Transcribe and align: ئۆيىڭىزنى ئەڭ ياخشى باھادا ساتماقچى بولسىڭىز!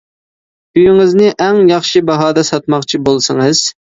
ئۆيىڭىزنى 0.79 1.27
ئەڭ 1.45 1.59
ياخشى 1.71 2.01
باھادا 2.07 2.45
ساتماقچى 2.49 3.01
بولسىڭىز! 3.11 3.63